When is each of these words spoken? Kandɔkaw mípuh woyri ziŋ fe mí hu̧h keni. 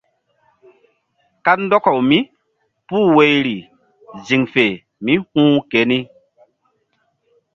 Kandɔkaw 1.45 1.99
mípuh 2.09 3.07
woyri 3.15 3.57
ziŋ 4.25 4.41
fe 4.53 4.65
mí 5.03 5.13
hu̧h 5.31 5.59
keni. 5.71 5.99